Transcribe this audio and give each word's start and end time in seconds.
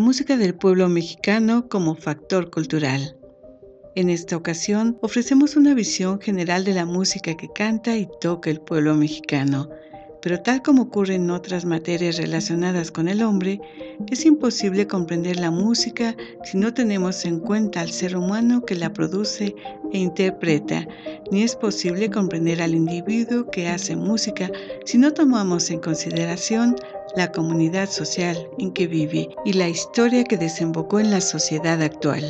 Música 0.00 0.36
del 0.36 0.54
pueblo 0.54 0.88
mexicano 0.88 1.68
como 1.68 1.94
factor 1.94 2.50
cultural. 2.50 3.16
En 3.94 4.08
esta 4.08 4.36
ocasión 4.36 4.98
ofrecemos 5.02 5.56
una 5.56 5.74
visión 5.74 6.20
general 6.20 6.64
de 6.64 6.74
la 6.74 6.86
música 6.86 7.36
que 7.36 7.48
canta 7.52 7.96
y 7.96 8.08
toca 8.20 8.50
el 8.50 8.60
pueblo 8.60 8.94
mexicano, 8.94 9.68
pero 10.22 10.40
tal 10.40 10.62
como 10.62 10.82
ocurre 10.82 11.14
en 11.14 11.30
otras 11.30 11.64
materias 11.64 12.16
relacionadas 12.16 12.90
con 12.90 13.08
el 13.08 13.22
hombre, 13.22 13.60
es 14.10 14.24
imposible 14.24 14.86
comprender 14.86 15.38
la 15.38 15.50
música 15.50 16.14
si 16.44 16.56
no 16.56 16.72
tenemos 16.74 17.24
en 17.24 17.40
cuenta 17.40 17.80
al 17.80 17.90
ser 17.90 18.16
humano 18.16 18.64
que 18.64 18.74
la 18.74 18.92
produce 18.92 19.54
e 19.92 19.98
interpreta, 19.98 20.86
ni 21.30 21.42
es 21.42 21.56
posible 21.56 22.10
comprender 22.10 22.62
al 22.62 22.74
individuo 22.74 23.50
que 23.50 23.68
hace 23.68 23.96
música 23.96 24.50
si 24.84 24.98
no 24.98 25.12
tomamos 25.12 25.70
en 25.70 25.80
consideración 25.80 26.76
la 27.16 27.32
comunidad 27.32 27.88
social 27.88 28.48
en 28.58 28.72
que 28.72 28.86
vive 28.86 29.28
y 29.44 29.52
la 29.52 29.68
historia 29.68 30.24
que 30.24 30.36
desembocó 30.36 31.00
en 31.00 31.10
la 31.10 31.20
sociedad 31.20 31.82
actual. 31.82 32.24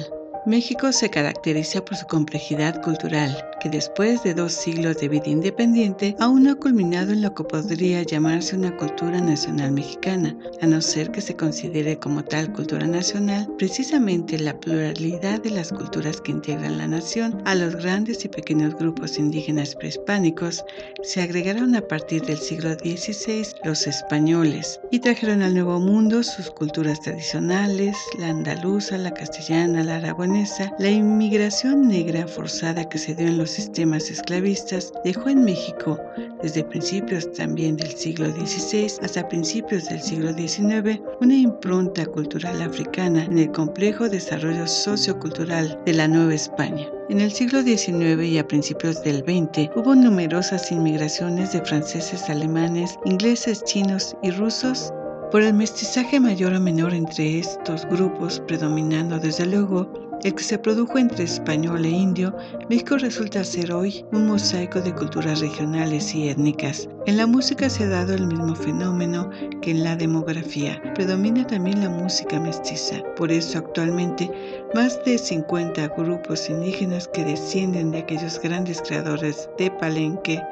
México 0.47 0.93
se 0.93 1.11
caracteriza 1.11 1.85
por 1.85 1.97
su 1.97 2.07
complejidad 2.07 2.83
cultural, 2.83 3.50
que 3.61 3.69
después 3.69 4.23
de 4.23 4.35
dos 4.35 4.53
siglos 4.53 4.99
de 4.99 5.09
vida 5.09 5.29
independiente 5.29 6.17
aún 6.19 6.45
no 6.45 6.53
ha 6.53 6.55
culminado 6.55 7.13
en 7.13 7.23
lo 7.23 7.35
que 7.35 7.45
podría 7.45 8.03
llamarse 8.03 8.57
una 8.57 8.77
cultura 8.77 9.21
nacional 9.21 9.73
mexicana, 9.73 10.37
a 10.61 10.67
no 10.67 10.81
ser 10.81 11.11
que 11.11 11.21
se 11.21 11.37
considere 11.37 11.99
como 11.99 12.25
tal 12.25 12.53
cultura 12.53 12.87
nacional 12.87 13.49
precisamente 13.59 14.39
la 14.39 14.59
pluralidad 14.59 15.43
de 15.43 15.51
las 15.51 15.71
culturas 15.71 16.21
que 16.21 16.33
integran 16.33 16.79
la 16.79 16.89
nación. 16.89 17.41
A 17.45 17.55
los 17.55 17.77
grandes 17.77 18.25
y 18.25 18.29
pequeños 18.29 18.75
grupos 18.75 19.19
indígenas 19.19 19.75
prehispánicos 19.75 20.65
se 21.03 21.23
agregaron 21.23 21.75
a 21.77 21.83
partir 21.83 22.23
del 22.23 22.39
siglo 22.39 22.73
XVI 22.75 23.47
los 23.65 23.87
españoles 23.87 24.81
y 24.91 25.01
trajeron 25.01 25.43
al 25.43 25.55
Nuevo 25.55 25.79
Mundo 25.79 26.23
sus 26.23 26.51
culturas 26.51 27.01
tradicionales, 27.01 27.97
la 28.19 28.29
andaluza, 28.29 28.97
la 28.97 29.13
castellana, 29.13 29.85
la 29.85 29.97
aragonesa, 29.97 30.73
la 30.79 30.91
inmigración 30.91 31.89
negra 31.89 32.27
forzada 32.27 32.89
que 32.89 32.99
se 32.99 33.15
dio 33.15 33.29
en 33.29 33.39
los 33.39 33.50
sistemas 33.51 34.11
esclavistas, 34.11 34.93
dejó 35.05 35.29
en 35.29 35.45
México, 35.45 35.99
desde 36.43 36.65
principios 36.65 37.31
también 37.33 37.77
del 37.77 37.91
siglo 37.91 38.31
XVI 38.31 38.93
hasta 39.03 39.29
principios 39.29 39.89
del 39.89 40.01
siglo 40.01 40.33
XIX, 40.33 41.01
una 41.21 41.35
impronta 41.35 42.07
cultural 42.07 42.63
africana 42.63 43.25
en 43.25 43.39
el 43.39 43.51
complejo 43.53 44.09
desarrollo 44.09 44.67
sociocultural 44.67 45.81
de 45.85 45.93
la 45.93 46.09
Nueva 46.09 46.35
España. 46.35 46.89
En 47.09 47.21
el 47.21 47.33
siglo 47.33 47.63
XIX 47.63 48.23
y 48.23 48.39
a 48.39 48.47
principios 48.47 49.03
del 49.03 49.19
XX 49.19 49.71
hubo 49.77 49.95
numerosas 49.95 50.71
inmigraciones 50.71 51.53
de 51.53 51.61
franceses, 51.63 52.31
alemanes, 52.31 52.99
ingleses, 53.05 53.65
chinos 53.65 54.17
y 54.23 54.31
rusos 54.31 54.93
por 55.31 55.43
el 55.43 55.55
mestizaje 55.55 56.19
mayor 56.19 56.55
o 56.55 56.61
menor 56.61 56.93
entre 56.93 57.39
estos 57.39 57.87
grupos, 57.87 58.41
predominando 58.47 59.19
desde 59.19 59.47
luego 59.47 60.10
el 60.25 60.35
que 60.35 60.45
se 60.45 60.59
produjo 60.59 60.99
entre 60.99 61.25
español 61.25 61.85
e 61.85 61.89
indio, 61.89 62.35
México 62.69 62.99
resulta 62.99 63.43
ser 63.43 63.73
hoy 63.73 64.05
un 64.13 64.27
mosaico 64.27 64.81
de 64.81 64.95
culturas 64.95 65.41
regionales 65.41 66.15
y 66.15 66.29
étnicas. 66.29 66.89
En 67.07 67.17
la 67.17 67.27
música 67.27 67.71
se 67.71 67.85
ha 67.85 67.89
dado 67.89 68.15
el 68.15 68.27
mismo 68.27 68.55
fenómeno 68.55 69.31
que 69.63 69.71
en 69.71 69.83
la 69.83 69.97
demografía. 69.97 70.81
Predomina 70.95 71.47
también 71.47 71.81
la 71.81 71.89
música 71.89 72.39
mestiza. 72.39 73.03
Por 73.17 73.33
eso 73.33 73.59
actualmente 73.59 74.31
más 74.75 75.03
de 75.05 75.17
50 75.17 75.89
grupos 75.97 76.51
indígenas 76.51 77.09
que 77.09 77.25
descienden 77.25 77.91
de 77.91 77.99
aquellos 77.99 78.41
grandes 78.43 78.83
creadores 78.83 79.49
de 79.59 79.71
Palenque, 79.71 80.43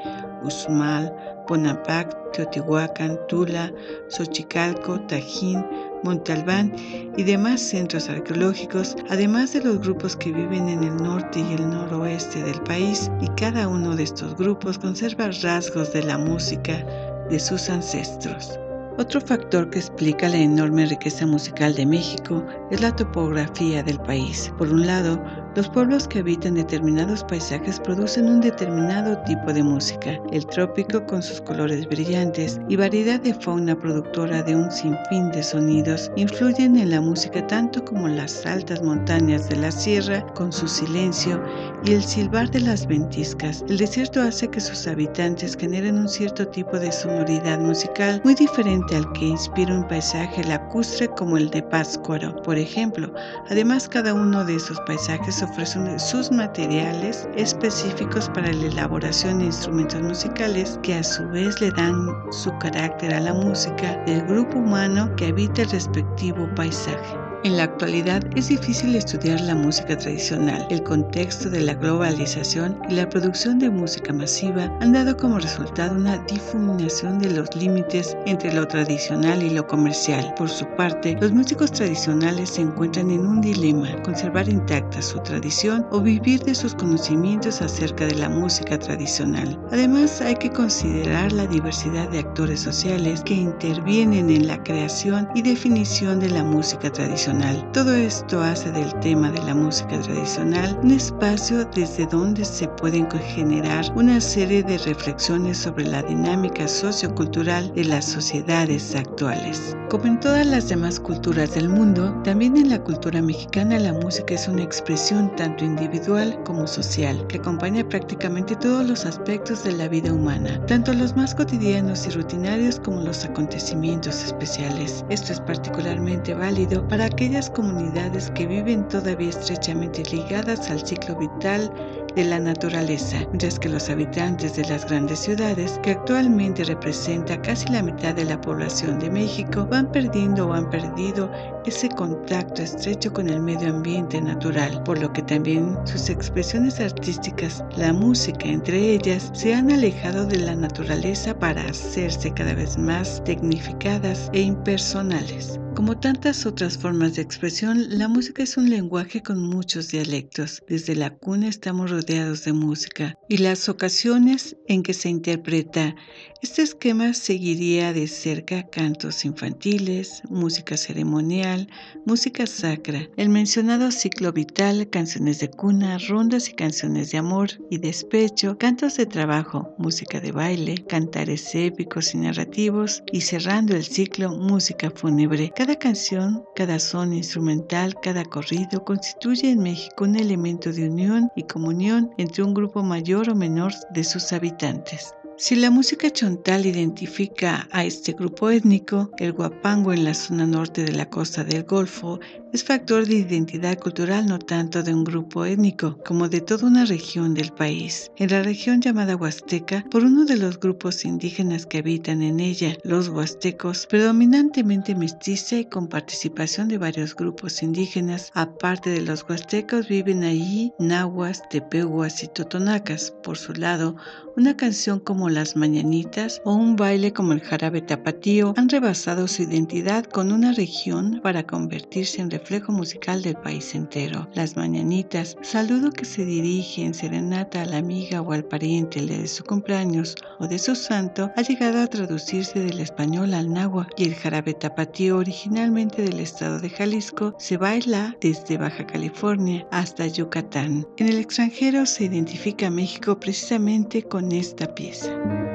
Usmal, 0.42 1.14
Ponapac, 1.48 2.14
Teotihuacán, 2.32 3.18
Tula, 3.26 3.72
Xochicalco, 4.08 5.00
Tajín, 5.08 5.64
Montalbán 6.04 6.72
y 7.16 7.22
demás 7.24 7.60
centros 7.60 8.08
arqueológicos, 8.08 8.96
además 9.08 9.54
de 9.54 9.64
los 9.64 9.80
grupos 9.80 10.14
que 10.14 10.30
viven 10.30 10.68
en 10.68 10.84
el 10.84 10.96
norte 10.96 11.40
y 11.40 11.54
el 11.54 11.68
noroeste 11.68 12.42
del 12.44 12.60
país, 12.60 13.10
y 13.20 13.26
cada 13.40 13.66
uno 13.66 13.96
de 13.96 14.04
estos 14.04 14.36
grupos 14.36 14.78
conserva 14.78 15.30
rasgos 15.42 15.92
de 15.92 16.04
la 16.04 16.18
música 16.18 16.84
de 17.28 17.40
sus 17.40 17.68
ancestros. 17.68 18.58
Otro 18.98 19.20
factor 19.20 19.70
que 19.70 19.78
explica 19.78 20.28
la 20.28 20.38
enorme 20.38 20.84
riqueza 20.84 21.24
musical 21.24 21.72
de 21.74 21.86
México 21.86 22.44
es 22.72 22.80
la 22.80 22.94
topografía 22.94 23.80
del 23.82 24.00
país. 24.00 24.52
Por 24.58 24.72
un 24.72 24.86
lado, 24.86 25.22
los 25.58 25.68
pueblos 25.68 26.06
que 26.06 26.20
habitan 26.20 26.54
determinados 26.54 27.24
paisajes 27.24 27.80
producen 27.80 28.28
un 28.28 28.40
determinado 28.40 29.18
tipo 29.24 29.52
de 29.52 29.64
música. 29.64 30.16
El 30.30 30.46
trópico 30.46 31.04
con 31.06 31.20
sus 31.20 31.40
colores 31.40 31.88
brillantes 31.88 32.60
y 32.68 32.76
variedad 32.76 33.18
de 33.18 33.34
fauna 33.34 33.76
productora 33.76 34.44
de 34.44 34.54
un 34.54 34.70
sinfín 34.70 35.32
de 35.32 35.42
sonidos 35.42 36.12
influyen 36.14 36.76
en 36.76 36.90
la 36.90 37.00
música 37.00 37.44
tanto 37.48 37.84
como 37.84 38.06
las 38.06 38.46
altas 38.46 38.80
montañas 38.84 39.48
de 39.48 39.56
la 39.56 39.72
sierra 39.72 40.24
con 40.34 40.52
su 40.52 40.68
silencio 40.68 41.42
y 41.84 41.94
el 41.94 42.04
silbar 42.04 42.48
de 42.52 42.60
las 42.60 42.86
ventiscas. 42.86 43.64
El 43.68 43.78
desierto 43.78 44.20
hace 44.22 44.48
que 44.48 44.60
sus 44.60 44.86
habitantes 44.86 45.56
generen 45.56 45.98
un 45.98 46.08
cierto 46.08 46.46
tipo 46.46 46.78
de 46.78 46.92
sonoridad 46.92 47.58
musical 47.58 48.20
muy 48.24 48.36
diferente 48.36 48.94
al 48.94 49.12
que 49.12 49.26
inspira 49.26 49.74
un 49.74 49.88
paisaje 49.88 50.44
lacustre 50.44 51.08
como 51.08 51.36
el 51.36 51.50
de 51.50 51.64
Páscuaro, 51.64 52.40
por 52.42 52.56
ejemplo. 52.56 53.12
Además, 53.50 53.88
cada 53.88 54.14
uno 54.14 54.44
de 54.44 54.54
esos 54.54 54.78
paisajes 54.82 55.42
ofrecen 55.50 55.98
sus 55.98 56.30
materiales 56.30 57.28
específicos 57.36 58.28
para 58.30 58.52
la 58.52 58.66
elaboración 58.66 59.38
de 59.38 59.46
instrumentos 59.46 60.00
musicales 60.02 60.78
que 60.82 60.94
a 60.94 61.02
su 61.02 61.26
vez 61.28 61.60
le 61.60 61.70
dan 61.72 62.08
su 62.30 62.56
carácter 62.58 63.14
a 63.14 63.20
la 63.20 63.34
música 63.34 63.96
del 64.04 64.22
grupo 64.26 64.58
humano 64.58 65.14
que 65.16 65.26
habita 65.26 65.62
el 65.62 65.70
respectivo 65.70 66.48
paisaje. 66.54 67.27
En 67.44 67.56
la 67.56 67.62
actualidad 67.62 68.20
es 68.34 68.48
difícil 68.48 68.96
estudiar 68.96 69.40
la 69.42 69.54
música 69.54 69.96
tradicional. 69.96 70.66
El 70.70 70.82
contexto 70.82 71.48
de 71.48 71.60
la 71.60 71.74
globalización 71.74 72.76
y 72.88 72.94
la 72.94 73.08
producción 73.08 73.60
de 73.60 73.70
música 73.70 74.12
masiva 74.12 74.64
han 74.80 74.92
dado 74.92 75.16
como 75.16 75.38
resultado 75.38 75.94
una 75.94 76.18
difuminación 76.24 77.20
de 77.20 77.30
los 77.30 77.54
límites 77.54 78.16
entre 78.26 78.52
lo 78.52 78.66
tradicional 78.66 79.40
y 79.40 79.50
lo 79.50 79.64
comercial. 79.68 80.34
Por 80.36 80.48
su 80.48 80.66
parte, 80.76 81.16
los 81.20 81.30
músicos 81.30 81.70
tradicionales 81.70 82.50
se 82.50 82.62
encuentran 82.62 83.08
en 83.08 83.24
un 83.24 83.40
dilema, 83.40 84.02
conservar 84.02 84.48
intacta 84.48 85.00
su 85.00 85.20
tradición 85.20 85.86
o 85.92 86.00
vivir 86.00 86.42
de 86.42 86.56
sus 86.56 86.74
conocimientos 86.74 87.62
acerca 87.62 88.06
de 88.06 88.16
la 88.16 88.28
música 88.28 88.76
tradicional. 88.80 89.56
Además, 89.70 90.20
hay 90.20 90.34
que 90.34 90.50
considerar 90.50 91.30
la 91.30 91.46
diversidad 91.46 92.08
de 92.08 92.18
actores 92.18 92.58
sociales 92.58 93.22
que 93.22 93.34
intervienen 93.34 94.28
en 94.28 94.48
la 94.48 94.60
creación 94.64 95.28
y 95.36 95.42
definición 95.42 96.18
de 96.18 96.30
la 96.30 96.42
música 96.42 96.90
tradicional 96.90 97.28
todo 97.72 97.94
esto 97.94 98.40
hace 98.40 98.72
del 98.72 98.92
tema 99.00 99.30
de 99.30 99.40
la 99.42 99.54
música 99.54 100.00
tradicional 100.00 100.78
un 100.82 100.90
espacio 100.90 101.64
desde 101.66 102.06
donde 102.06 102.44
se 102.44 102.66
pueden 102.66 103.08
generar 103.10 103.84
una 103.94 104.20
serie 104.20 104.62
de 104.62 104.78
reflexiones 104.78 105.58
sobre 105.58 105.86
la 105.86 106.02
dinámica 106.02 106.66
sociocultural 106.66 107.72
de 107.74 107.84
las 107.84 108.04
sociedades 108.04 108.94
actuales. 108.96 109.76
Como 109.88 110.04
en 110.06 110.20
todas 110.20 110.46
las 110.46 110.68
demás 110.68 111.00
culturas 111.00 111.54
del 111.54 111.68
mundo, 111.68 112.12
también 112.24 112.56
en 112.56 112.68
la 112.68 112.82
cultura 112.82 113.22
mexicana 113.22 113.78
la 113.78 113.92
música 113.92 114.34
es 114.34 114.46
una 114.48 114.62
expresión 114.62 115.34
tanto 115.36 115.64
individual 115.64 116.38
como 116.44 116.66
social, 116.66 117.26
que 117.28 117.38
acompaña 117.38 117.88
prácticamente 117.88 118.56
todos 118.56 118.86
los 118.86 119.06
aspectos 119.06 119.64
de 119.64 119.72
la 119.72 119.88
vida 119.88 120.12
humana, 120.12 120.60
tanto 120.66 120.92
los 120.92 121.16
más 121.16 121.34
cotidianos 121.34 122.06
y 122.06 122.10
rutinarios 122.10 122.80
como 122.80 123.02
los 123.02 123.24
acontecimientos 123.24 124.24
especiales. 124.24 125.04
Esto 125.08 125.32
es 125.32 125.40
particularmente 125.40 126.34
válido 126.34 126.86
para 126.88 127.08
aquellas 127.18 127.50
comunidades 127.50 128.30
que 128.36 128.46
viven 128.46 128.86
todavía 128.86 129.30
estrechamente 129.30 130.04
ligadas 130.12 130.70
al 130.70 130.86
ciclo 130.86 131.16
vital 131.16 131.68
de 132.14 132.24
la 132.24 132.38
naturaleza, 132.38 133.18
mientras 133.30 133.58
que 133.58 133.68
los 133.68 133.90
habitantes 133.90 134.54
de 134.54 134.64
las 134.66 134.86
grandes 134.86 135.18
ciudades, 135.18 135.80
que 135.82 135.90
actualmente 135.90 136.62
representa 136.62 137.42
casi 137.42 137.66
la 137.72 137.82
mitad 137.82 138.14
de 138.14 138.24
la 138.24 138.40
población 138.40 139.00
de 139.00 139.10
México, 139.10 139.66
van 139.68 139.90
perdiendo 139.90 140.46
o 140.46 140.52
han 140.52 140.70
perdido 140.70 141.28
ese 141.66 141.88
contacto 141.88 142.62
estrecho 142.62 143.12
con 143.12 143.28
el 143.28 143.40
medio 143.40 143.70
ambiente 143.70 144.20
natural, 144.20 144.80
por 144.84 145.00
lo 145.00 145.12
que 145.12 145.22
también 145.22 145.76
sus 145.86 146.10
expresiones 146.10 146.78
artísticas, 146.78 147.64
la 147.76 147.92
música 147.92 148.46
entre 148.46 148.92
ellas, 148.92 149.32
se 149.34 149.56
han 149.56 149.72
alejado 149.72 150.24
de 150.24 150.38
la 150.38 150.54
naturaleza 150.54 151.36
para 151.36 151.62
hacerse 151.62 152.32
cada 152.32 152.54
vez 152.54 152.78
más 152.78 153.24
tecnificadas 153.24 154.30
e 154.32 154.42
impersonales. 154.42 155.58
Como 155.78 155.96
tantas 155.96 156.44
otras 156.44 156.76
formas 156.76 157.14
de 157.14 157.22
expresión, 157.22 157.86
la 157.96 158.08
música 158.08 158.42
es 158.42 158.56
un 158.56 158.68
lenguaje 158.68 159.22
con 159.22 159.40
muchos 159.40 159.90
dialectos. 159.90 160.60
Desde 160.66 160.96
la 160.96 161.10
cuna 161.10 161.46
estamos 161.46 161.92
rodeados 161.92 162.44
de 162.44 162.52
música 162.52 163.14
y 163.28 163.36
las 163.36 163.68
ocasiones 163.68 164.56
en 164.66 164.82
que 164.82 164.92
se 164.92 165.08
interpreta. 165.08 165.94
Este 166.42 166.62
esquema 166.62 167.14
seguiría 167.14 167.92
de 167.92 168.08
cerca 168.08 168.68
cantos 168.70 169.24
infantiles, 169.24 170.22
música 170.28 170.76
ceremonial, 170.76 171.68
música 172.06 172.46
sacra, 172.48 173.08
el 173.16 173.28
mencionado 173.28 173.92
ciclo 173.92 174.32
vital, 174.32 174.88
canciones 174.90 175.38
de 175.38 175.48
cuna, 175.48 175.98
rondas 176.08 176.48
y 176.48 176.54
canciones 176.54 177.12
de 177.12 177.18
amor 177.18 177.50
y 177.70 177.78
despecho, 177.78 178.58
cantos 178.58 178.96
de 178.96 179.06
trabajo, 179.06 179.74
música 179.78 180.20
de 180.20 180.32
baile, 180.32 180.84
cantares 180.88 181.54
épicos 181.54 182.14
y 182.14 182.18
narrativos 182.18 183.02
y 183.12 183.20
cerrando 183.20 183.76
el 183.76 183.84
ciclo, 183.84 184.30
música 184.36 184.90
fúnebre. 184.90 185.52
Canción, 185.76 186.44
cada 186.54 186.78
son 186.78 187.12
instrumental, 187.12 187.94
cada 188.00 188.24
corrido 188.24 188.84
constituye 188.84 189.50
en 189.50 189.58
México 189.58 190.04
un 190.04 190.16
elemento 190.16 190.72
de 190.72 190.88
unión 190.88 191.30
y 191.36 191.44
comunión 191.44 192.10
entre 192.16 192.42
un 192.42 192.54
grupo 192.54 192.82
mayor 192.82 193.28
o 193.30 193.34
menor 193.34 193.72
de 193.90 194.04
sus 194.04 194.32
habitantes. 194.32 195.14
Si 195.40 195.54
la 195.54 195.70
música 195.70 196.10
chontal 196.10 196.66
identifica 196.66 197.68
a 197.70 197.84
este 197.84 198.12
grupo 198.12 198.50
étnico, 198.50 199.12
el 199.18 199.32
guapango 199.32 199.92
en 199.92 200.02
la 200.02 200.12
zona 200.12 200.44
norte 200.48 200.82
de 200.82 200.90
la 200.90 201.08
costa 201.08 201.44
del 201.44 201.62
Golfo 201.62 202.18
es 202.52 202.64
factor 202.64 203.06
de 203.06 203.16
identidad 203.16 203.78
cultural 203.78 204.26
no 204.26 204.40
tanto 204.40 204.82
de 204.82 204.92
un 204.92 205.04
grupo 205.04 205.44
étnico, 205.44 205.98
como 206.04 206.28
de 206.28 206.40
toda 206.40 206.66
una 206.66 206.86
región 206.86 207.34
del 207.34 207.52
país. 207.52 208.10
En 208.16 208.30
la 208.30 208.42
región 208.42 208.80
llamada 208.80 209.14
Huasteca, 209.14 209.84
por 209.90 210.02
uno 210.02 210.24
de 210.24 210.38
los 210.38 210.58
grupos 210.58 211.04
indígenas 211.04 211.66
que 211.66 211.78
habitan 211.78 212.22
en 212.22 212.40
ella, 212.40 212.76
los 212.82 213.08
huastecos, 213.08 213.86
predominantemente 213.86 214.94
mestiza 214.96 215.58
y 215.58 215.66
con 215.66 215.86
participación 215.86 216.66
de 216.68 216.78
varios 216.78 217.14
grupos 217.14 217.62
indígenas, 217.62 218.32
aparte 218.34 218.90
de 218.90 219.02
los 219.02 219.24
huastecos 219.28 219.86
viven 219.86 220.24
allí 220.24 220.72
nahuas, 220.80 221.48
tepehuas 221.50 222.24
y 222.24 222.28
totonacas. 222.28 223.12
Por 223.22 223.36
su 223.36 223.52
lado, 223.52 223.94
una 224.36 224.56
canción 224.56 225.00
como 225.00 225.27
Las 225.28 225.56
Mañanitas 225.56 226.40
o 226.44 226.54
un 226.54 226.76
baile 226.76 227.12
como 227.12 227.32
el 227.32 227.40
jarabe 227.40 227.82
tapatío 227.82 228.54
han 228.56 228.68
rebasado 228.68 229.28
su 229.28 229.42
identidad 229.42 230.04
con 230.04 230.32
una 230.32 230.52
región 230.52 231.20
para 231.22 231.46
convertirse 231.46 232.20
en 232.20 232.30
reflejo 232.30 232.72
musical 232.72 233.22
del 233.22 233.36
país 233.36 233.74
entero. 233.74 234.28
Las 234.34 234.56
mañanitas, 234.56 235.36
saludo 235.42 235.90
que 235.90 236.04
se 236.04 236.24
dirige 236.24 236.84
en 236.84 236.94
serenata 236.94 237.62
a 237.62 237.66
la 237.66 237.78
amiga 237.78 238.20
o 238.20 238.32
al 238.32 238.44
pariente 238.44 239.04
de 239.04 239.26
su 239.28 239.44
cumpleaños 239.44 240.14
o 240.38 240.46
de 240.46 240.58
su 240.58 240.74
santo, 240.74 241.30
ha 241.36 241.42
llegado 241.42 241.80
a 241.80 241.86
traducirse 241.86 242.60
del 242.60 242.80
español 242.80 243.34
al 243.34 243.52
náhuatl 243.52 243.94
y 243.96 244.04
el 244.04 244.14
jarabe 244.14 244.54
tapatío 244.54 245.18
originalmente 245.18 246.02
del 246.02 246.20
estado 246.20 246.60
de 246.60 246.70
Jalisco 246.70 247.34
se 247.38 247.56
baila 247.56 248.16
desde 248.20 248.58
Baja 248.58 248.86
California 248.86 249.66
hasta 249.70 250.06
Yucatán. 250.06 250.86
En 250.96 251.08
el 251.08 251.18
extranjero 251.18 251.86
se 251.86 252.04
identifica 252.04 252.70
México 252.70 253.18
precisamente 253.18 254.02
con 254.02 254.32
esta 254.32 254.74
pieza. 254.74 255.17
La 255.24 255.47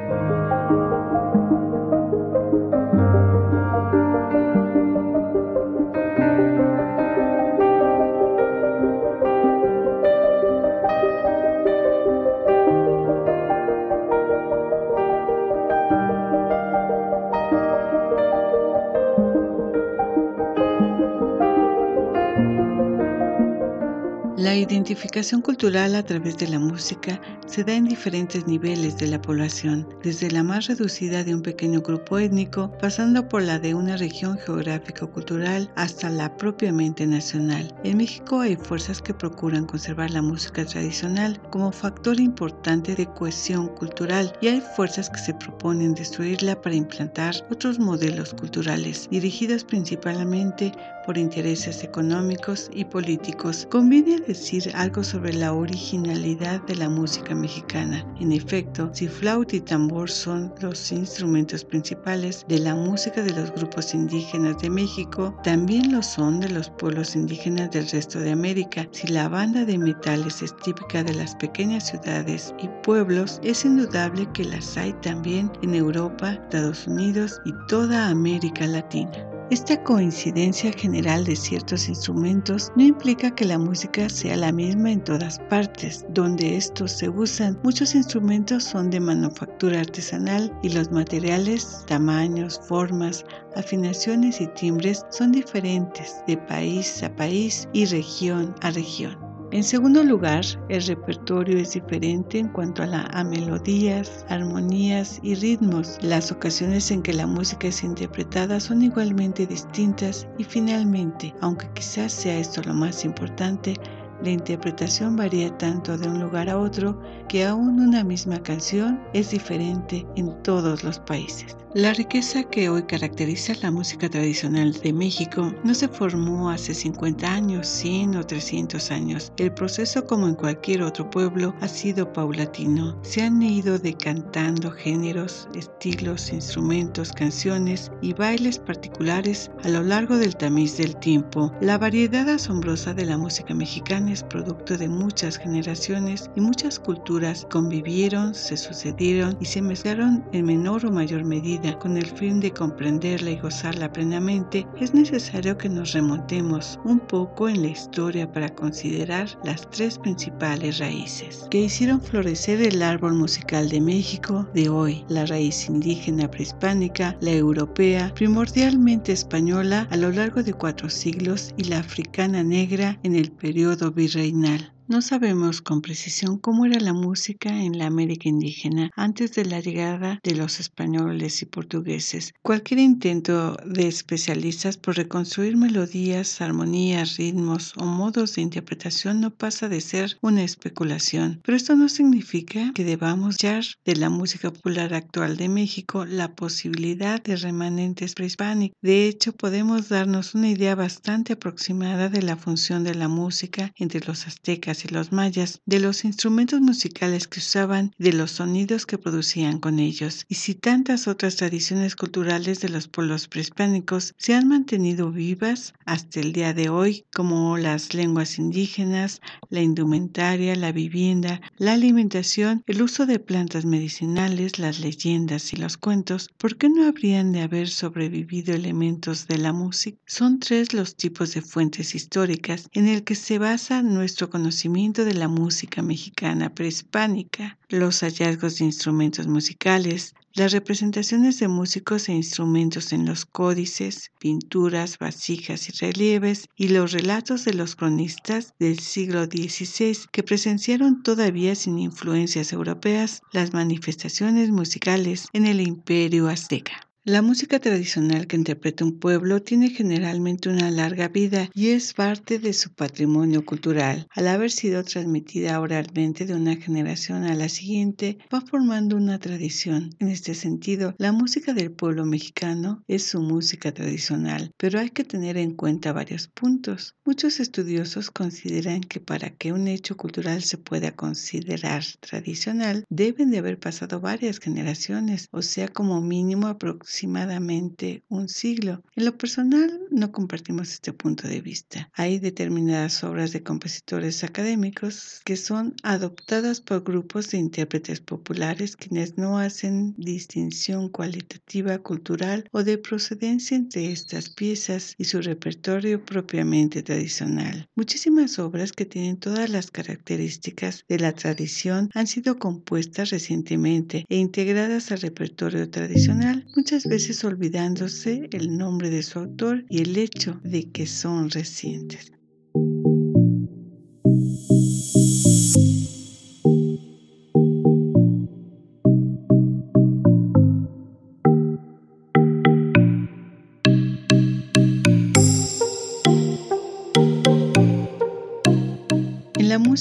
identificación 24.83 25.41
cultural 25.41 25.95
a 25.95 26.03
través 26.03 26.37
de 26.37 26.49
la 26.49 26.59
música 26.59 27.21
se 27.45 27.63
da 27.63 27.73
en 27.73 27.85
diferentes 27.85 28.45
niveles 28.47 28.97
de 28.97 29.07
la 29.07 29.21
población, 29.21 29.87
desde 30.03 30.29
la 30.29 30.43
más 30.43 30.67
reducida 30.67 31.23
de 31.23 31.33
un 31.33 31.41
pequeño 31.41 31.79
grupo 31.79 32.19
étnico, 32.19 32.69
pasando 32.81 33.29
por 33.29 33.43
la 33.43 33.59
de 33.59 33.73
una 33.73 33.95
región 33.95 34.37
geográfico-cultural 34.39 35.71
hasta 35.77 36.09
la 36.09 36.35
propiamente 36.35 37.07
nacional. 37.07 37.73
En 37.85 37.95
México 37.95 38.41
hay 38.41 38.57
fuerzas 38.57 39.01
que 39.01 39.13
procuran 39.13 39.65
conservar 39.67 40.11
la 40.11 40.21
música 40.21 40.65
tradicional 40.65 41.41
como 41.49 41.71
factor 41.71 42.19
importante 42.19 42.93
de 42.93 43.05
cohesión 43.05 43.69
cultural 43.69 44.33
y 44.41 44.49
hay 44.49 44.61
fuerzas 44.75 45.09
que 45.09 45.19
se 45.19 45.33
proponen 45.33 45.93
destruirla 45.93 46.61
para 46.61 46.75
implantar 46.75 47.35
otros 47.49 47.79
modelos 47.79 48.33
culturales, 48.33 49.07
dirigidos 49.09 49.63
principalmente 49.63 50.73
por 51.05 51.17
intereses 51.17 51.83
económicos 51.83 52.69
y 52.73 52.85
políticos. 52.85 53.67
Conviene 53.69 54.19
decir 54.19 54.71
algo 54.75 55.03
sobre 55.03 55.33
la 55.33 55.53
originalidad 55.53 56.61
de 56.63 56.75
la 56.75 56.89
música 56.89 57.35
mexicana. 57.35 58.05
En 58.19 58.31
efecto, 58.31 58.89
si 58.93 59.07
flauta 59.07 59.55
y 59.55 59.61
tambor 59.61 60.09
son 60.09 60.53
los 60.61 60.91
instrumentos 60.91 61.63
principales 61.63 62.45
de 62.47 62.59
la 62.59 62.75
música 62.75 63.21
de 63.21 63.33
los 63.33 63.51
grupos 63.51 63.93
indígenas 63.93 64.57
de 64.61 64.69
México, 64.69 65.35
también 65.43 65.91
lo 65.91 66.01
son 66.01 66.39
de 66.39 66.49
los 66.49 66.69
pueblos 66.69 67.15
indígenas 67.15 67.71
del 67.71 67.89
resto 67.89 68.19
de 68.19 68.31
América. 68.31 68.87
Si 68.91 69.07
la 69.07 69.27
banda 69.27 69.65
de 69.65 69.77
metales 69.77 70.41
es 70.41 70.55
típica 70.57 71.03
de 71.03 71.13
las 71.13 71.35
pequeñas 71.35 71.87
ciudades 71.87 72.53
y 72.61 72.67
pueblos, 72.83 73.39
es 73.43 73.65
indudable 73.65 74.27
que 74.33 74.45
las 74.45 74.77
hay 74.77 74.93
también 75.01 75.51
en 75.61 75.75
Europa, 75.75 76.33
Estados 76.33 76.87
Unidos 76.87 77.41
y 77.45 77.53
toda 77.67 78.09
América 78.09 78.65
Latina. 78.67 79.32
Esta 79.49 79.83
coincidencia 79.83 80.71
general 80.71 81.25
de 81.25 81.35
ciertos 81.35 81.89
instrumentos 81.89 82.71
no 82.77 82.83
implica 82.83 83.35
que 83.35 83.43
la 83.43 83.59
música 83.59 84.07
sea 84.07 84.37
la 84.37 84.51
misma 84.53 84.91
en 84.91 85.03
todas 85.03 85.37
partes. 85.49 86.05
Donde 86.09 86.55
estos 86.55 86.93
se 86.93 87.09
usan, 87.09 87.59
muchos 87.61 87.93
instrumentos 87.93 88.63
son 88.63 88.89
de 88.89 89.01
manufactura 89.01 89.81
artesanal 89.81 90.51
y 90.63 90.69
los 90.69 90.91
materiales, 90.91 91.83
tamaños, 91.87 92.59
formas, 92.67 93.25
afinaciones 93.55 94.39
y 94.39 94.47
timbres 94.47 95.05
son 95.09 95.33
diferentes 95.33 96.23
de 96.25 96.37
país 96.37 97.03
a 97.03 97.13
país 97.13 97.67
y 97.73 97.85
región 97.85 98.55
a 98.61 98.71
región. 98.71 99.32
En 99.53 99.63
segundo 99.63 100.03
lugar, 100.03 100.43
el 100.69 100.81
repertorio 100.81 101.59
es 101.59 101.73
diferente 101.73 102.39
en 102.39 102.47
cuanto 102.47 102.81
a, 102.81 102.87
la, 102.87 103.01
a 103.13 103.23
melodías, 103.23 104.25
armonías 104.27 105.19
y 105.21 105.35
ritmos. 105.35 105.99
Las 106.01 106.31
ocasiones 106.31 106.89
en 106.89 107.03
que 107.03 107.13
la 107.13 107.27
música 107.27 107.67
es 107.67 107.83
interpretada 107.83 108.59
son 108.59 108.81
igualmente 108.81 109.45
distintas 109.45 110.27
y 110.39 110.43
finalmente, 110.43 111.35
aunque 111.41 111.69
quizás 111.75 112.13
sea 112.13 112.39
esto 112.39 112.63
lo 112.63 112.73
más 112.73 113.05
importante, 113.05 113.75
la 114.23 114.31
interpretación 114.31 115.17
varía 115.17 115.55
tanto 115.57 115.97
de 115.97 116.07
un 116.07 116.21
lugar 116.21 116.49
a 116.49 116.57
otro 116.57 116.99
que 117.27 117.45
aún 117.45 117.79
una 117.79 118.03
misma 118.03 118.41
canción 118.41 119.01
es 119.13 119.31
diferente 119.31 120.05
en 120.15 120.41
todos 120.43 120.83
los 120.83 120.99
países. 120.99 121.57
La 121.75 121.91
riqueza 121.91 122.43
que 122.43 122.69
hoy 122.69 122.83
caracteriza 122.83 123.53
la 123.63 123.71
música 123.71 124.07
tradicional 124.07 124.73
de 124.73 124.93
México 124.93 125.51
no 125.63 125.73
se 125.73 125.87
formó 125.87 126.51
hace 126.51 126.71
50 126.71 127.27
años, 127.27 127.67
100 127.67 128.15
o 128.15 128.23
300 128.23 128.91
años. 128.91 129.33
El 129.37 129.51
proceso, 129.51 130.05
como 130.05 130.27
en 130.27 130.35
cualquier 130.35 130.83
otro 130.83 131.09
pueblo, 131.09 131.55
ha 131.61 131.67
sido 131.67 132.13
paulatino. 132.13 132.95
Se 133.01 133.23
han 133.23 133.41
ido 133.41 133.79
decantando 133.79 134.69
géneros, 134.69 135.49
estilos, 135.55 136.31
instrumentos, 136.31 137.11
canciones 137.11 137.91
y 138.03 138.13
bailes 138.13 138.59
particulares 138.59 139.49
a 139.63 139.69
lo 139.69 139.81
largo 139.81 140.17
del 140.17 140.35
tamiz 140.35 140.77
del 140.77 140.95
tiempo. 140.97 141.51
La 141.59 141.79
variedad 141.79 142.29
asombrosa 142.29 142.93
de 142.93 143.07
la 143.07 143.17
música 143.17 143.55
mexicana 143.55 144.12
producto 144.21 144.77
de 144.77 144.87
muchas 144.87 145.37
generaciones 145.37 146.29
y 146.35 146.41
muchas 146.41 146.77
culturas. 146.77 147.47
Convivieron, 147.49 148.35
se 148.35 148.57
sucedieron 148.57 149.37
y 149.39 149.45
se 149.45 149.61
mezclaron 149.61 150.23
en 150.33 150.45
menor 150.45 150.85
o 150.85 150.91
mayor 150.91 151.23
medida. 151.23 151.79
Con 151.79 151.97
el 151.97 152.05
fin 152.05 152.39
de 152.39 152.51
comprenderla 152.51 153.31
y 153.31 153.39
gozarla 153.39 153.91
plenamente, 153.91 154.67
es 154.79 154.93
necesario 154.93 155.57
que 155.57 155.69
nos 155.69 155.93
remontemos 155.93 156.79
un 156.83 156.99
poco 156.99 157.47
en 157.49 157.61
la 157.61 157.69
historia 157.69 158.29
para 158.31 158.49
considerar 158.49 159.29
las 159.43 159.67
tres 159.71 159.97
principales 159.97 160.79
raíces 160.79 161.47
que 161.49 161.61
hicieron 161.61 162.01
florecer 162.01 162.61
el 162.61 162.81
árbol 162.81 163.13
musical 163.13 163.69
de 163.69 163.79
México 163.79 164.47
de 164.53 164.69
hoy, 164.69 165.05
la 165.07 165.25
raíz 165.25 165.69
indígena 165.69 166.29
prehispánica, 166.29 167.15
la 167.21 167.31
europea, 167.31 168.11
primordialmente 168.15 169.11
española 169.13 169.87
a 169.89 169.97
lo 169.97 170.11
largo 170.11 170.43
de 170.43 170.53
cuatro 170.53 170.89
siglos 170.89 171.53
y 171.57 171.65
la 171.65 171.79
africana 171.79 172.43
negra 172.43 172.99
en 173.03 173.15
el 173.15 173.31
periodo 173.31 173.91
virreinal. 173.95 174.61
No 174.85 175.01
sabemos 175.01 175.61
con 175.61 175.81
precisión 175.81 176.37
cómo 176.37 176.65
era 176.65 176.77
la 176.81 176.91
música 176.91 177.63
en 177.63 177.77
la 177.77 177.85
América 177.85 178.27
indígena 178.27 178.91
antes 178.97 179.31
de 179.31 179.45
la 179.45 179.61
llegada 179.61 180.19
de 180.23 180.35
los 180.35 180.59
españoles 180.59 181.41
y 181.41 181.45
portugueses. 181.45 182.33
Cualquier 182.41 182.81
intento 182.81 183.55
de 183.65 183.87
especialistas 183.87 184.75
por 184.75 184.97
reconstruir 184.97 185.55
melodías, 185.55 186.41
armonías, 186.41 187.15
ritmos 187.15 187.73
o 187.77 187.85
modos 187.85 188.35
de 188.35 188.41
interpretación 188.41 189.21
no 189.21 189.31
pasa 189.33 189.69
de 189.69 189.79
ser 189.79 190.17
una 190.21 190.43
especulación. 190.43 191.39
Pero 191.45 191.55
esto 191.55 191.77
no 191.77 191.87
significa 191.87 192.73
que 192.75 192.83
debamos 192.83 193.37
hallar 193.37 193.63
de 193.85 193.95
la 193.95 194.09
música 194.09 194.51
popular 194.51 194.93
actual 194.93 195.37
de 195.37 195.47
México 195.47 196.03
la 196.05 196.35
posibilidad 196.35 197.23
de 197.23 197.37
remanentes 197.37 198.15
prehispánicos. 198.15 198.77
De 198.81 199.07
hecho, 199.07 199.31
podemos 199.31 199.87
darnos 199.87 200.35
una 200.35 200.49
idea 200.49 200.75
bastante 200.75 201.33
aproximada 201.33 202.09
de 202.09 202.21
la 202.21 202.35
función 202.35 202.83
de 202.83 202.95
la 202.95 203.07
música 203.07 203.71
entre 203.77 204.05
los 204.05 204.27
aztecas 204.27 204.72
y 204.73 204.87
los 204.87 205.11
mayas, 205.11 205.61
de 205.65 205.79
los 205.79 206.03
instrumentos 206.03 206.59
musicales 206.61 207.27
que 207.27 207.39
usaban, 207.39 207.91
de 207.97 208.13
los 208.13 208.31
sonidos 208.31 208.85
que 208.85 208.97
producían 208.97 209.59
con 209.59 209.79
ellos, 209.79 210.25
y 210.27 210.35
si 210.35 210.55
tantas 210.55 211.07
otras 211.07 211.35
tradiciones 211.35 211.95
culturales 211.95 212.59
de 212.61 212.69
los 212.69 212.87
pueblos 212.87 213.27
prehispánicos 213.27 214.13
se 214.17 214.33
han 214.33 214.47
mantenido 214.47 215.11
vivas 215.11 215.73
hasta 215.85 216.19
el 216.19 216.33
día 216.33 216.53
de 216.53 216.69
hoy, 216.69 217.05
como 217.13 217.57
las 217.57 217.93
lenguas 217.93 218.39
indígenas, 218.39 219.21
la 219.49 219.61
indumentaria, 219.61 220.55
la 220.55 220.71
vivienda, 220.71 221.41
la 221.57 221.73
alimentación, 221.73 222.63
el 222.65 222.81
uso 222.81 223.05
de 223.05 223.19
plantas 223.19 223.65
medicinales, 223.65 224.59
las 224.59 224.79
leyendas 224.79 225.53
y 225.53 225.57
los 225.57 225.77
cuentos, 225.77 226.29
¿por 226.37 226.57
qué 226.57 226.69
no 226.69 226.87
habrían 226.87 227.31
de 227.31 227.41
haber 227.41 227.69
sobrevivido 227.69 228.55
elementos 228.55 229.27
de 229.27 229.37
la 229.37 229.53
música? 229.53 229.97
Son 230.07 230.39
tres 230.39 230.73
los 230.73 230.95
tipos 230.95 231.33
de 231.33 231.41
fuentes 231.41 231.95
históricas 231.95 232.67
en 232.71 232.87
el 232.87 233.03
que 233.03 233.15
se 233.15 233.37
basa 233.37 233.81
nuestro 233.83 234.29
conocimiento 234.29 234.62
de 234.63 235.13
la 235.13 235.27
música 235.27 235.81
mexicana 235.81 236.55
prehispánica, 236.55 237.57
los 237.67 237.99
hallazgos 237.99 238.59
de 238.59 238.65
instrumentos 238.65 239.27
musicales, 239.27 240.15
las 240.35 240.53
representaciones 240.53 241.37
de 241.39 241.49
músicos 241.49 242.07
e 242.07 242.13
instrumentos 242.13 242.93
en 242.93 243.05
los 243.05 243.25
códices, 243.25 244.11
pinturas, 244.19 244.97
vasijas 244.99 245.67
y 245.67 245.73
relieves, 245.85 246.47
y 246.55 246.69
los 246.69 246.93
relatos 246.93 247.43
de 247.43 247.55
los 247.55 247.75
cronistas 247.75 248.53
del 248.57 248.79
siglo 248.79 249.25
XVI 249.25 249.97
que 250.13 250.23
presenciaron 250.23 251.03
todavía 251.03 251.55
sin 251.55 251.77
influencias 251.77 252.53
europeas 252.53 253.21
las 253.33 253.51
manifestaciones 253.51 254.49
musicales 254.49 255.27
en 255.33 255.45
el 255.45 255.59
imperio 255.59 256.29
azteca. 256.29 256.92
La 257.05 257.21
música 257.21 257.59
tradicional 257.59 258.27
que 258.27 258.37
interpreta 258.37 258.85
un 258.85 258.97
pueblo 258.97 259.41
tiene 259.41 259.69
generalmente 259.71 260.47
una 260.47 260.71
larga 260.71 261.09
vida 261.09 261.49
y 261.53 261.71
es 261.71 261.93
parte 261.93 262.39
de 262.39 262.53
su 262.53 262.73
patrimonio 262.73 263.43
cultural. 263.43 264.07
Al 264.11 264.29
haber 264.29 264.51
sido 264.51 264.85
transmitida 264.85 265.59
oralmente 265.59 266.25
de 266.25 266.33
una 266.33 266.55
generación 266.55 267.25
a 267.25 267.35
la 267.35 267.49
siguiente, 267.49 268.19
va 268.33 268.39
formando 268.39 268.95
una 268.95 269.19
tradición. 269.19 269.89
En 269.99 270.07
este 270.07 270.33
sentido, 270.33 270.95
la 270.97 271.11
música 271.11 271.53
del 271.53 271.73
pueblo 271.73 272.05
mexicano 272.05 272.85
es 272.87 273.03
su 273.03 273.21
música 273.21 273.73
tradicional, 273.73 274.51
pero 274.55 274.79
hay 274.79 274.89
que 274.89 275.03
tener 275.03 275.35
en 275.35 275.55
cuenta 275.55 275.91
varios 275.91 276.29
puntos. 276.29 276.95
Muchos 277.03 277.41
estudiosos 277.41 278.11
consideran 278.11 278.79
que 278.79 279.01
para 279.01 279.29
que 279.31 279.51
un 279.51 279.67
hecho 279.67 279.97
cultural 279.97 280.41
se 280.41 280.57
pueda 280.57 280.95
considerar 280.95 281.83
tradicional, 281.99 282.85
deben 282.89 283.29
de 283.29 283.39
haber 283.39 283.59
pasado 283.59 283.99
varias 283.99 284.39
generaciones, 284.39 285.27
o 285.31 285.41
sea, 285.41 285.67
como 285.67 285.99
mínimo 285.99 286.47
aproximadamente 286.47 286.92
aproximadamente 286.93 288.03
un 288.07 288.29
siglo. 288.29 288.83
En 288.95 289.05
lo 289.05 289.17
personal 289.17 289.81
no 289.89 290.11
compartimos 290.11 290.73
este 290.73 290.93
punto 290.93 291.27
de 291.27 291.41
vista. 291.41 291.89
Hay 291.93 292.19
determinadas 292.19 293.03
obras 293.03 293.31
de 293.31 293.41
compositores 293.41 294.23
académicos 294.23 295.21
que 295.25 295.35
son 295.35 295.73
adoptadas 295.81 296.61
por 296.61 296.83
grupos 296.83 297.31
de 297.31 297.39
intérpretes 297.39 297.99
populares 297.99 298.75
quienes 298.75 299.17
no 299.17 299.39
hacen 299.39 299.95
distinción 299.97 300.87
cualitativa, 300.87 301.79
cultural 301.79 302.47
o 302.51 302.63
de 302.63 302.77
procedencia 302.77 303.57
entre 303.57 303.91
estas 303.91 304.29
piezas 304.29 304.93
y 304.99 305.05
su 305.05 305.19
repertorio 305.19 306.05
propiamente 306.05 306.83
tradicional. 306.83 307.67
Muchísimas 307.73 308.37
obras 308.37 308.71
que 308.71 308.85
tienen 308.85 309.17
todas 309.17 309.49
las 309.49 309.71
características 309.71 310.85
de 310.87 310.99
la 310.99 311.13
tradición 311.13 311.89
han 311.95 312.05
sido 312.05 312.37
compuestas 312.37 313.09
recientemente 313.09 314.05
e 314.09 314.17
integradas 314.17 314.91
al 314.91 315.01
repertorio 315.01 315.67
tradicional. 315.71 316.45
Muchas 316.55 316.82
veces 316.87 317.23
olvidándose 317.23 318.29
el 318.31 318.57
nombre 318.57 318.89
de 318.89 319.03
su 319.03 319.19
autor 319.19 319.65
y 319.69 319.81
el 319.81 319.97
hecho 319.97 320.39
de 320.43 320.71
que 320.71 320.85
son 320.85 321.29
recientes. 321.29 322.11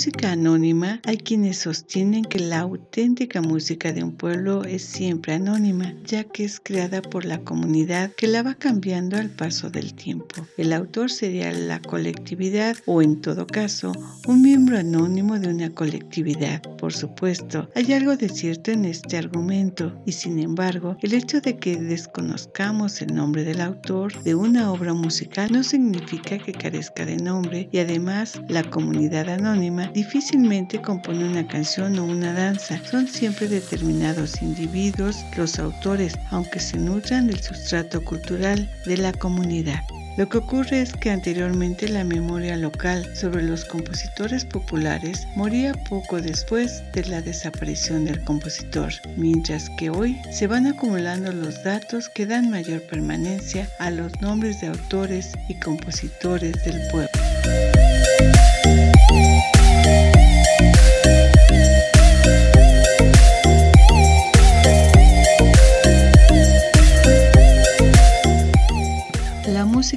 Música 0.02 0.32
anónima 0.32 1.00
hay 1.04 1.16
quienes 1.16 1.58
sostienen 1.58 2.24
que 2.24 2.40
la 2.40 2.58
auténtica 2.58 3.40
música 3.40 3.92
de 3.92 4.02
un 4.02 4.10
pueblo 4.10 4.64
es 4.64 4.82
siempre 4.82 5.34
anónima, 5.34 5.94
ya 6.04 6.24
que 6.24 6.42
es 6.44 6.58
creada 6.58 7.00
por 7.02 7.24
la 7.24 7.38
comunidad 7.38 8.10
que 8.16 8.26
la 8.26 8.42
va 8.42 8.56
cambiando 8.56 9.16
al 9.16 9.30
paso 9.30 9.70
del 9.70 9.94
tiempo. 9.94 10.44
El 10.56 10.72
autor 10.72 11.08
sería 11.08 11.52
la 11.52 11.80
colectividad 11.80 12.76
o 12.86 13.00
en 13.00 13.20
todo 13.20 13.46
caso 13.46 13.92
un 14.26 14.42
miembro 14.42 14.76
anónimo 14.76 15.38
de 15.38 15.46
una 15.46 15.70
colectividad. 15.70 16.60
Por 16.78 16.92
supuesto, 16.92 17.68
hay 17.76 17.92
algo 17.92 18.16
de 18.16 18.28
cierto 18.28 18.72
en 18.72 18.86
este 18.86 19.16
argumento 19.16 20.02
y 20.04 20.10
sin 20.10 20.40
embargo, 20.40 20.96
el 21.02 21.14
hecho 21.14 21.40
de 21.40 21.58
que 21.58 21.76
desconozcamos 21.76 23.00
el 23.02 23.14
nombre 23.14 23.44
del 23.44 23.60
autor 23.60 24.20
de 24.24 24.34
una 24.34 24.72
obra 24.72 24.94
musical 24.94 25.52
no 25.52 25.62
significa 25.62 26.38
que 26.38 26.52
carezca 26.52 27.06
de 27.06 27.18
nombre 27.18 27.68
y 27.70 27.78
además 27.78 28.40
la 28.48 28.64
comunidad 28.64 29.28
anónima 29.28 29.91
difícilmente 29.92 30.80
compone 30.80 31.24
una 31.24 31.46
canción 31.46 31.98
o 31.98 32.04
una 32.04 32.32
danza. 32.32 32.80
Son 32.84 33.06
siempre 33.06 33.48
determinados 33.48 34.42
individuos 34.42 35.24
los 35.36 35.58
autores, 35.58 36.14
aunque 36.30 36.60
se 36.60 36.78
nutran 36.78 37.26
del 37.26 37.40
sustrato 37.40 38.02
cultural 38.04 38.70
de 38.86 38.96
la 38.96 39.12
comunidad. 39.12 39.82
Lo 40.18 40.28
que 40.28 40.38
ocurre 40.38 40.82
es 40.82 40.92
que 40.92 41.10
anteriormente 41.10 41.88
la 41.88 42.04
memoria 42.04 42.54
local 42.56 43.16
sobre 43.16 43.42
los 43.42 43.64
compositores 43.64 44.44
populares 44.44 45.26
moría 45.36 45.72
poco 45.88 46.20
después 46.20 46.82
de 46.92 47.06
la 47.06 47.22
desaparición 47.22 48.04
del 48.04 48.22
compositor, 48.22 48.92
mientras 49.16 49.70
que 49.78 49.88
hoy 49.88 50.20
se 50.30 50.46
van 50.46 50.66
acumulando 50.66 51.32
los 51.32 51.62
datos 51.64 52.10
que 52.10 52.26
dan 52.26 52.50
mayor 52.50 52.82
permanencia 52.82 53.66
a 53.78 53.90
los 53.90 54.20
nombres 54.20 54.60
de 54.60 54.66
autores 54.66 55.32
y 55.48 55.58
compositores 55.58 56.62
del 56.62 56.78
pueblo. 56.90 57.91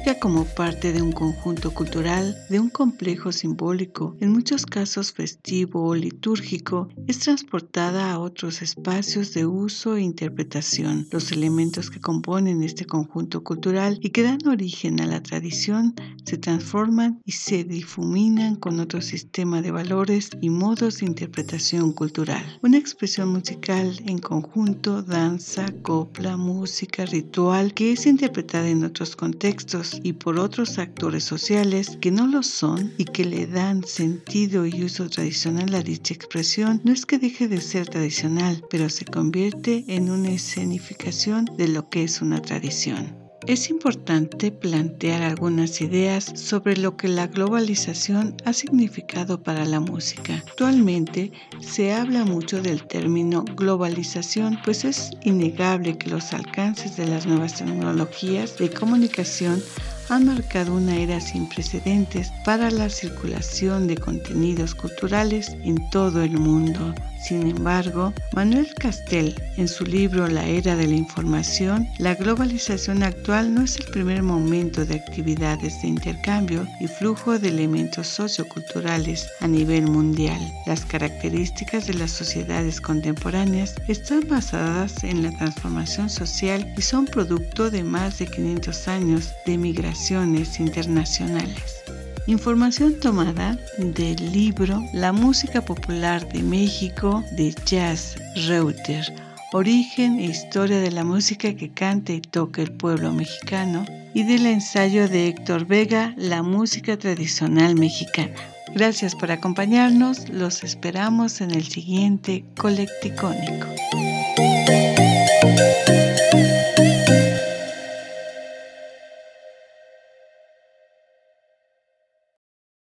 Música 0.05 0.19
como 0.19 0.45
parte 0.45 0.93
de 0.93 1.01
un 1.01 1.11
conjunto 1.11 1.73
cultural, 1.73 2.37
de 2.51 2.59
un 2.59 2.69
complejo 2.69 3.31
simbólico, 3.31 4.15
en 4.19 4.33
muchos 4.33 4.67
casos 4.67 5.11
festivo 5.11 5.83
o 5.83 5.95
litúrgico, 5.95 6.89
es 7.07 7.17
transportada 7.17 8.11
a 8.11 8.19
otros 8.19 8.61
espacios 8.61 9.33
de 9.33 9.47
uso 9.47 9.95
e 9.95 10.01
interpretación. 10.01 11.07
Los 11.09 11.31
elementos 11.31 11.89
que 11.89 11.99
componen 11.99 12.61
este 12.61 12.85
conjunto 12.85 13.43
cultural 13.43 13.97
y 13.99 14.11
que 14.11 14.21
dan 14.21 14.47
origen 14.47 15.01
a 15.01 15.07
la 15.07 15.23
tradición 15.23 15.95
se 16.23 16.37
transforman 16.37 17.19
y 17.25 17.31
se 17.31 17.63
difuminan 17.63 18.57
con 18.57 18.79
otro 18.79 19.01
sistema 19.01 19.63
de 19.63 19.71
valores 19.71 20.29
y 20.39 20.51
modos 20.51 20.99
de 20.99 21.07
interpretación 21.07 21.93
cultural. 21.93 22.43
Una 22.61 22.77
expresión 22.77 23.29
musical 23.29 23.99
en 24.05 24.19
conjunto, 24.19 25.01
danza, 25.01 25.65
copla, 25.81 26.37
música, 26.37 27.05
ritual, 27.05 27.73
que 27.73 27.93
es 27.93 28.05
interpretada 28.05 28.69
en 28.69 28.83
otros 28.83 29.15
contextos 29.15 29.94
y 30.03 30.13
por 30.13 30.39
otros 30.39 30.77
actores 30.77 31.23
sociales 31.23 31.97
que 32.01 32.11
no 32.11 32.27
lo 32.27 32.43
son 32.43 32.93
y 32.97 33.05
que 33.05 33.25
le 33.25 33.47
dan 33.47 33.83
sentido 33.83 34.65
y 34.65 34.83
uso 34.83 35.09
tradicional 35.09 35.73
a 35.75 35.81
dicha 35.81 36.13
expresión, 36.13 36.81
no 36.83 36.93
es 36.93 37.05
que 37.05 37.19
deje 37.19 37.47
de 37.47 37.61
ser 37.61 37.87
tradicional, 37.87 38.63
pero 38.69 38.89
se 38.89 39.05
convierte 39.05 39.85
en 39.87 40.09
una 40.09 40.29
escenificación 40.31 41.45
de 41.57 41.67
lo 41.67 41.89
que 41.89 42.03
es 42.03 42.21
una 42.21 42.41
tradición. 42.41 43.24
Es 43.47 43.69
importante 43.69 44.51
plantear 44.51 45.21
algunas 45.21 45.79
ideas 45.79 46.25
sobre 46.33 46.75
lo 46.77 46.97
que 46.97 47.07
la 47.07 47.27
globalización 47.27 48.35
ha 48.43 48.53
significado 48.53 49.43
para 49.43 49.65
la 49.65 49.79
música. 49.79 50.41
Actualmente 50.47 51.31
se 51.59 51.93
habla 51.93 52.25
mucho 52.25 52.63
del 52.63 52.87
término 52.87 53.45
globalización, 53.55 54.57
pues 54.65 54.83
es 54.83 55.11
innegable 55.21 55.95
que 55.95 56.09
los 56.09 56.33
alcances 56.33 56.97
de 56.97 57.05
las 57.05 57.27
nuevas 57.27 57.53
tecnologías 57.53 58.57
de 58.57 58.71
comunicación 58.71 59.61
han 60.09 60.25
marcado 60.25 60.73
una 60.73 60.97
era 60.97 61.21
sin 61.21 61.47
precedentes 61.47 62.31
para 62.45 62.71
la 62.71 62.89
circulación 62.89 63.85
de 63.85 63.95
contenidos 63.95 64.73
culturales 64.73 65.55
en 65.63 65.87
todo 65.91 66.23
el 66.23 66.39
mundo. 66.39 66.95
Sin 67.25 67.47
embargo, 67.47 68.13
Manuel 68.35 68.71
Castell, 68.75 69.33
en 69.57 69.67
su 69.67 69.83
libro 69.83 70.27
La 70.27 70.45
Era 70.45 70.75
de 70.75 70.85
la 70.85 70.93
Información, 70.93 71.89
la 71.97 72.13
globalización 72.13 73.01
actual 73.01 73.51
no 73.51 73.63
es 73.63 73.77
el 73.77 73.85
primer 73.85 74.21
momento 74.21 74.85
de 74.85 74.93
actividades 74.93 75.81
de 75.81 75.87
intercambio 75.87 76.67
y 76.79 76.85
flujo 76.85 77.39
de 77.39 77.49
elementos 77.49 78.05
socioculturales 78.05 79.27
a 79.41 79.47
nivel 79.47 79.87
mundial. 79.87 80.39
Las 80.67 80.85
características 80.85 81.87
de 81.87 81.95
las 81.95 82.11
sociedades 82.11 82.79
contemporáneas 82.79 83.73
están 83.87 84.27
basadas 84.27 85.03
en 85.03 85.23
la 85.23 85.31
transformación 85.31 86.11
social 86.11 86.71
y 86.77 86.83
son 86.83 87.05
producto 87.07 87.71
de 87.71 87.83
más 87.83 88.19
de 88.19 88.27
500 88.27 88.87
años 88.87 89.31
de 89.47 89.57
migraciones 89.57 90.59
internacionales. 90.59 91.84
Información 92.27 92.99
tomada 92.99 93.55
del 93.77 94.31
libro 94.31 94.83
La 94.93 95.11
música 95.11 95.61
popular 95.61 96.27
de 96.29 96.41
México 96.41 97.23
de 97.33 97.53
Jazz 97.67 98.15
Reuter, 98.47 99.13
origen 99.53 100.17
e 100.17 100.25
historia 100.25 100.79
de 100.79 100.89
la 100.89 101.03
música 101.03 101.53
que 101.53 101.69
canta 101.69 102.13
y 102.13 102.21
toca 102.21 102.63
el 102.63 102.71
pueblo 102.71 103.13
mexicano, 103.13 103.85
y 104.15 104.23
del 104.23 104.47
ensayo 104.47 105.07
de 105.07 105.27
Héctor 105.27 105.67
Vega, 105.67 106.15
La 106.17 106.41
música 106.41 106.97
tradicional 106.97 107.75
mexicana. 107.75 108.33
Gracias 108.73 109.13
por 109.13 109.29
acompañarnos, 109.29 110.27
los 110.29 110.63
esperamos 110.63 111.41
en 111.41 111.51
el 111.51 111.65
siguiente 111.65 112.43
Colecticónico. 112.57 113.67